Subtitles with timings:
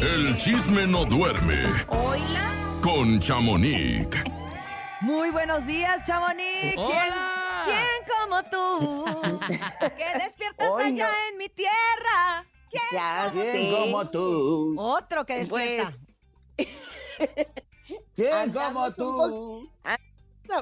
[0.00, 2.50] El chisme no duerme Hola.
[2.82, 4.08] con Chamonix.
[5.00, 6.74] Muy buenos días, Chamonix.
[6.74, 7.64] ¿Quién, Hola.
[7.66, 9.04] quién como tú?
[9.96, 11.04] que despiertas Hoy no.
[11.04, 12.44] allá en mi tierra.
[12.68, 13.52] ¿Quién Ya como sé.
[13.52, 14.74] ¿Quién como tú?
[14.80, 15.92] Otro que despierta.
[16.56, 16.68] Pues,
[18.16, 19.70] ¿Quién como andamos tú?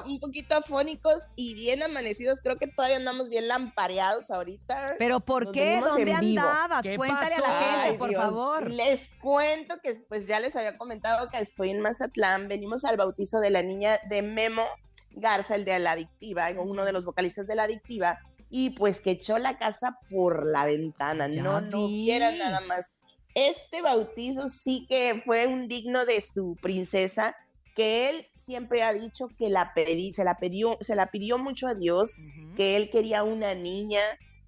[0.05, 2.39] Un poquito afónicos y bien amanecidos.
[2.41, 4.95] Creo que todavía andamos bien lampareados ahorita.
[4.97, 5.79] ¿Pero por Nos qué?
[5.81, 6.83] ¿Dónde andabas?
[6.83, 7.45] ¿Qué Cuéntale pasó?
[7.45, 8.21] a la gente, Ay, por Dios.
[8.23, 8.69] favor.
[8.71, 12.47] Les cuento que pues ya les había comentado que estoy en Mazatlán.
[12.47, 14.63] Venimos al bautizo de la niña de Memo
[15.11, 18.19] Garza, el de la adictiva, uno de los vocalistas de la adictiva.
[18.49, 21.27] Y pues que echó la casa por la ventana.
[21.27, 21.95] Ya no, no vi.
[21.95, 22.91] viera nada más.
[23.33, 27.33] Este bautizo sí que fue un digno de su princesa,
[27.75, 31.67] que él siempre ha dicho que la pedí, se la pidió, se la pidió mucho
[31.67, 32.15] a Dios,
[32.55, 34.01] que él quería una niña,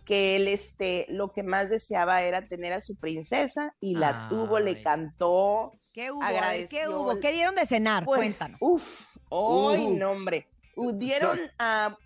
[0.05, 4.59] que él este, lo que más deseaba era tener a su princesa y la tuvo,
[4.59, 5.71] le cantó.
[5.93, 6.21] ¿Qué hubo?
[6.69, 7.19] ¿Qué hubo?
[7.19, 8.03] ¿Qué dieron de cenar?
[8.03, 8.57] Pues, Cuéntanos.
[8.59, 9.97] Uf, hoy Uh.
[9.97, 10.47] no, hombre.
[10.95, 11.97] Dieron a...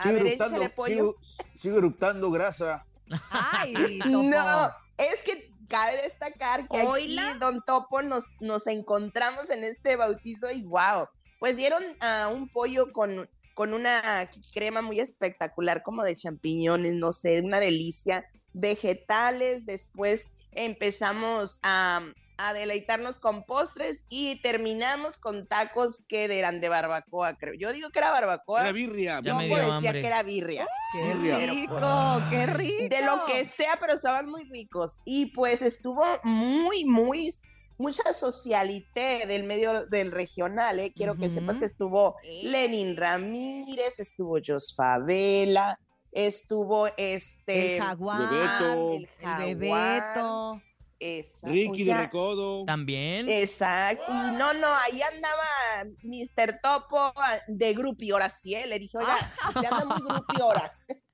[0.00, 1.16] A Sigue ver, eructando, échale pollo.
[1.22, 2.84] sigue, sigue eructando grasa.
[3.30, 4.22] Ay, Topo.
[4.24, 4.68] No,
[4.98, 10.62] es que cabe destacar que aquí, Don Topo, nos, nos encontramos en este bautizo y
[10.62, 16.94] wow, pues dieron a un pollo con, con una crema muy espectacular, como de champiñones,
[16.94, 22.02] no sé, una delicia, vegetales, después empezamos a,
[22.38, 27.54] a deleitarnos con postres y terminamos con tacos que eran de barbacoa, creo.
[27.54, 28.62] Yo digo que era barbacoa.
[28.62, 29.20] Era birria.
[29.22, 30.00] Yo me decía hambre.
[30.00, 30.66] que era birria.
[30.92, 31.36] ¡Qué Birria.
[31.38, 32.22] rico!
[32.30, 32.94] ¡Qué rico!
[32.94, 35.00] De lo que sea, pero estaban muy ricos.
[35.04, 37.30] Y pues estuvo muy, muy,
[37.78, 40.92] mucha socialité del medio del regional, ¿eh?
[40.94, 42.16] Quiero que sepas que estuvo.
[42.42, 45.78] Lenin Ramírez, estuvo Jos Favela,
[46.12, 47.76] estuvo este...
[47.76, 48.30] El jaguar.
[48.30, 48.92] Bebeto.
[48.92, 50.62] el El jaguar, Bebeto.
[50.98, 52.64] Esa- Ricky o sea, de Recodo.
[52.64, 53.28] También.
[53.28, 54.04] Exacto.
[54.08, 55.44] Y no, no, ahí andaba
[56.02, 56.60] Mr.
[56.62, 58.66] Topo ah, de grupi, ahora sí, ¿eh?
[58.66, 60.72] Le dije, oiga, ya anda muy grupi ahora.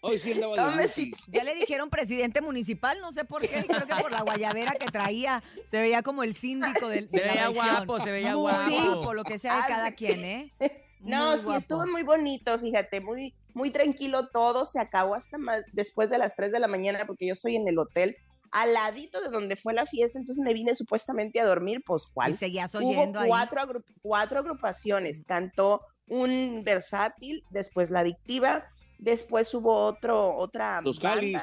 [0.00, 0.88] Hoy sí andaba de
[1.28, 4.86] Ya le dijeron presidente municipal, no sé por qué, creo que por la guayabera que
[4.86, 8.70] traía, se veía como el síndico del Se de veía guapo, se veía Muy guapo.
[8.70, 9.94] guapo, lo que sea de Ah, cada sí.
[9.96, 10.52] quien, ¿eh?
[11.00, 11.58] No, Muy sí, guapo.
[11.58, 16.34] estuvo muy bonito, fíjate, muy, muy tranquilo todo, se acabó hasta más después de las
[16.34, 18.16] 3 de la mañana porque yo estoy en el hotel
[18.50, 22.12] al ladito de donde fue la fiesta, entonces me vine supuestamente a dormir, pues Y
[22.12, 22.36] cuál.
[22.36, 23.28] seguías Hubo oyendo ahí.
[23.28, 28.64] cuatro, agru- cuatro agrupaciones, cantó un versátil, después la adictiva,
[28.98, 31.16] después hubo otro, otra Los banda.
[31.16, 31.42] Calis.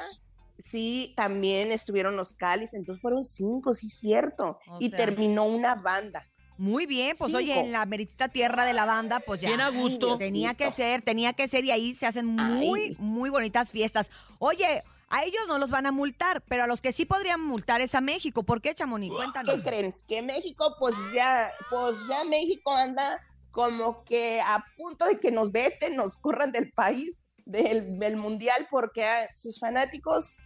[0.58, 4.58] Sí, también estuvieron los Calis, entonces fueron cinco, sí, cierto.
[4.68, 4.96] O y sea.
[4.98, 6.26] terminó una banda.
[6.58, 9.48] Muy bien, pues oye, en la meritita tierra de la banda, pues ya.
[9.48, 10.16] Bien a gusto.
[10.16, 12.96] Tenía que ser, tenía que ser y ahí se hacen muy, Ay.
[12.98, 14.10] muy bonitas fiestas.
[14.38, 17.80] Oye, a ellos no los van a multar, pero a los que sí podrían multar
[17.80, 18.42] es a México.
[18.42, 19.14] ¿Por qué, Chamonix?
[19.14, 19.54] Cuéntanos.
[19.54, 19.94] ¿Qué creen?
[20.08, 23.22] Que México, pues ya, pues ya México anda
[23.52, 28.66] como que a punto de que nos veten, nos corran del país, del, del mundial,
[28.68, 30.40] porque ah, sus fanáticos,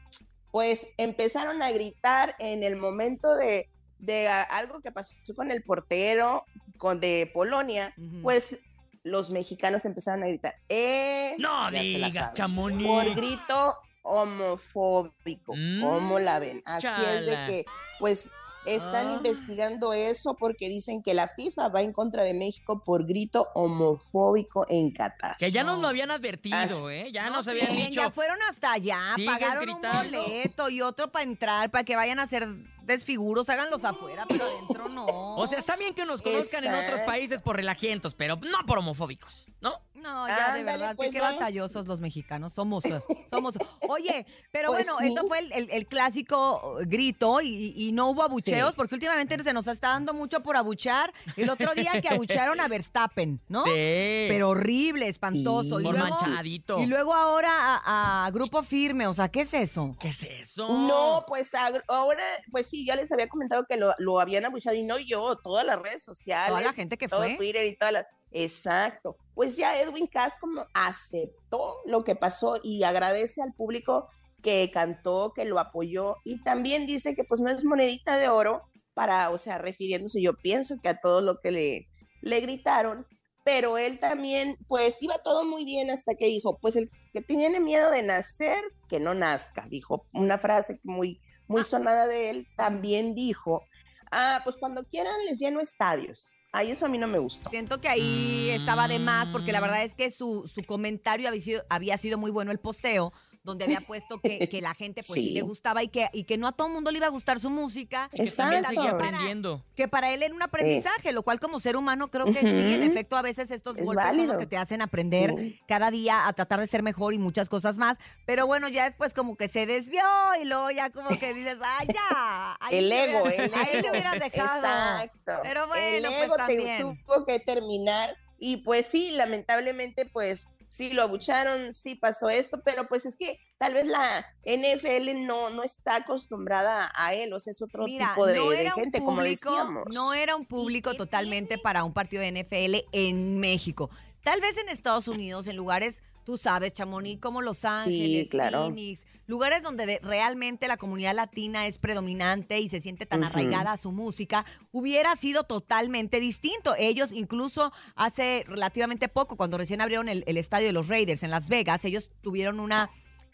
[0.52, 5.62] pues empezaron a gritar en el momento de, de ah, algo que pasó con el
[5.62, 6.44] portero
[6.78, 8.58] con, de Polonia, pues
[9.02, 11.34] los mexicanos empezaron a gritar, ¡eh!
[11.38, 12.34] No digas.
[12.34, 12.86] Chamonix.
[12.86, 16.62] Por grito homofóbico, Mm, ¿cómo la ven?
[16.64, 17.64] Así es de que,
[17.98, 18.30] pues,
[18.66, 19.12] están Ah.
[19.14, 24.66] investigando eso porque dicen que la FIFA va en contra de México por grito homofóbico
[24.68, 25.36] en Qatar.
[25.38, 25.82] Que ya nos No.
[25.82, 27.10] lo habían advertido, ¿eh?
[27.10, 28.02] Ya No, nos habían bien, dicho.
[28.02, 30.20] Ya fueron hasta allá, pagaron gritando.
[30.20, 32.46] un boleto y otro para entrar, para que vayan a hacer
[32.82, 35.06] desfiguros, háganlos afuera, pero adentro no.
[35.36, 38.78] O sea, está bien que nos conozcan en otros países por relajientos, pero no por
[38.78, 39.80] homofóbicos, ¿no?
[40.00, 42.98] No, ya de verdad, que pues, qué batallosos los mexicanos somos, eh,
[43.30, 43.54] somos.
[43.88, 45.08] Oye, pero Pues bueno, sí.
[45.08, 48.76] esto fue el, el- el clásico eh, grito y, y no hubo abucheos, Sí.
[48.76, 51.12] porque últimamente se nos está dando mucho por abuchar.
[51.36, 52.08] El otro día que
[52.48, 53.64] abucharon a Verstappen, ¿no?
[53.64, 53.70] Sí.
[53.70, 55.78] Pero horrible, espantoso.
[55.78, 55.82] Sí.
[55.82, 56.80] Y por luego, manchadito.
[56.80, 57.50] y luego ahora
[57.84, 59.96] a, a Grupo Firme, o sea, ¿qué es eso?
[60.00, 60.68] ¿Qué es eso?
[60.68, 61.52] No, pues
[61.88, 65.36] ahora, pues sí, ya les había comentado que lo, lo habían abuchado y no yo,
[65.36, 66.48] todas las redes sociales.
[66.48, 67.36] Toda la gente que todo fue.
[67.36, 68.06] Twitter y todas las...
[68.32, 69.16] Exacto.
[69.34, 74.06] Pues ya Edwin Cass como aceptó lo que pasó y agradece al público
[74.42, 78.62] que cantó, que lo apoyó y también dice que pues no es monedita de oro
[78.94, 81.88] para, o sea, refiriéndose yo pienso que a todo lo que le,
[82.22, 83.06] le gritaron,
[83.44, 87.60] pero él también pues iba todo muy bien hasta que dijo, pues el que tiene
[87.60, 93.14] miedo de nacer, que no nazca, dijo una frase muy, muy sonada de él, también
[93.14, 93.62] dijo,
[94.10, 96.38] ah, pues cuando quieran les lleno estadios.
[96.52, 97.48] Ay, eso a mí no me gustó.
[97.50, 99.62] Siento que ahí estaba de más, porque la Mm.
[99.62, 103.12] verdad es que su, su comentario había sido, había sido muy bueno el posteo,
[103.42, 105.28] donde había puesto que, que la gente pues sí.
[105.28, 105.32] Sí.
[105.34, 107.40] le gustaba y que, y que no a todo el mundo le iba a gustar
[107.40, 108.10] su música.
[108.12, 108.68] Que Exacto.
[108.68, 109.64] seguía aprendiendo.
[109.74, 112.82] Que para él era un aprendizaje, lo cual como ser humano creo que sí, en
[112.82, 115.58] efecto, a veces estos Es golpes son los que te hacen aprender Sí.
[115.66, 117.96] cada día a tratar de ser mejor y muchas cosas más.
[118.26, 120.02] Pero bueno, ya después como que se desvió
[120.40, 122.56] y luego ya como que dices, ay, ya.
[122.60, 123.90] ahí El le ego, hubieras- el ahí le ego.
[123.90, 124.58] hubieras dejado.
[124.58, 125.32] Exacto.
[125.42, 130.92] Pero bueno, el pues, ego te- tuvo que terminar y pues sí, lamentablemente pues sí
[130.92, 135.64] lo abucharon, sí pasó esto, pero pues es que tal vez la NFL no, no
[135.64, 138.82] está acostumbrada a él, o sea, es otro Mira, tipo de, no de era un
[138.84, 139.84] gente, como público, decíamos.
[139.92, 143.90] no era un público totalmente para un partido de NFL en México.
[144.22, 148.66] Tal vez en Estados Unidos, en lugares, tú sabes, Chamonix, como Los Ángeles, claro.
[148.66, 153.72] Phoenix, lugares donde de- realmente la comunidad latina es predominante y se siente tan arraigada
[153.72, 156.76] a su música, hubiera sido totalmente distinto.
[156.78, 161.32] Ellos incluso hace relativamente poco, cuando recién abrieron el, el estadio de los Raiders en
[161.32, 162.90] Las Vegas, ellos tuvieron una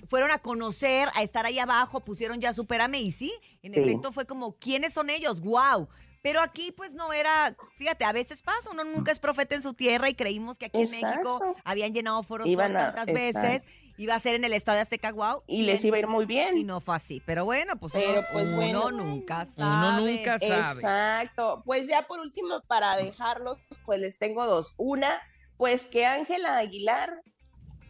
[0.09, 3.31] fueron a conocer, a estar ahí abajo, pusieron ya Supérame y sí,
[3.63, 3.81] en Sí.
[3.81, 5.41] efecto fue como, ¿quiénes son ellos?
[5.41, 5.89] ¡Wow!
[6.27, 9.75] Pero aquí pues no era, fíjate, a veces pasa, uno nunca es profeta en su
[9.75, 13.63] tierra y creímos que aquí en México habían llenado foros Iban a- tantas veces,
[13.97, 15.45] iba a ser en el Estadio Azteca, wow.
[15.47, 16.59] Y les iba a ir muy bien.
[16.59, 18.91] Y no fue así, pero bueno, pues, Pero, uno, pues, uno bueno.
[18.91, 19.55] nunca sabe.
[19.89, 20.57] Uno nunca sabe.
[20.57, 21.63] Exacto.
[21.65, 24.75] Pues ya por último, para dejarlos, pues les tengo dos.
[24.79, 25.11] Una,
[25.57, 27.23] pues que Ángela Aguilar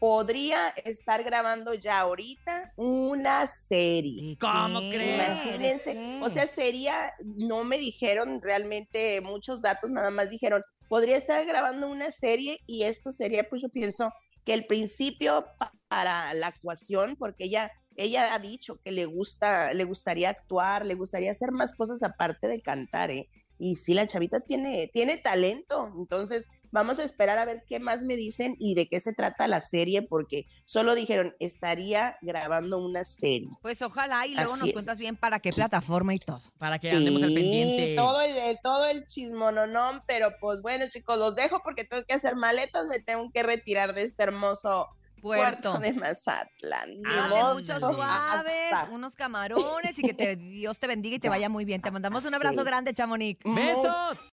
[0.06, 4.36] podría estar grabando ya ahorita una serie.
[4.38, 5.16] ¿Cómo crees?
[5.16, 11.16] Imagínense, ¿De o sea, sería, no me dijeron realmente muchos datos, nada más dijeron, podría
[11.16, 14.12] estar grabando una serie y esto sería, pues yo pienso
[14.44, 19.74] que el principio pa- para la actuación, porque ella, ella ha dicho que le gusta,
[19.74, 23.26] le gustaría actuar, le gustaría hacer más cosas aparte de cantar, ¿eh?
[23.58, 28.02] Y sí, la chavita tiene, tiene talento, entonces vamos a esperar a ver qué más
[28.02, 33.04] me dicen y de qué se trata la serie, porque solo dijeron, estaría grabando una
[33.04, 33.48] serie.
[33.62, 34.74] Pues ojalá y luego Así nos es.
[34.74, 36.40] cuentas bien para qué plataforma y todo.
[36.58, 37.94] Para que andemos al Sí, pendiente.
[37.96, 42.14] Todo el, el- todo el chismononón, pero pues bueno, chicos, los dejo porque tengo que
[42.14, 44.88] hacer maletas, me tengo que retirar de este hermoso
[45.20, 45.72] Puerto.
[45.72, 47.00] puerto de Mazatlán.
[47.06, 51.28] Ah, Dale muchos suaves, hasta- unos camarones y que te, Dios te bendiga y te
[51.40, 51.80] vaya muy bien.
[51.80, 52.64] Te mandamos un abrazo Sí.
[52.64, 53.40] grande, Chamonix.
[53.44, 54.32] ¡Besos!